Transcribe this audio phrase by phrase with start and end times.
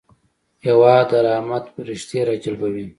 [0.65, 2.85] هېواد د رحمت پرښتې راجلبوي.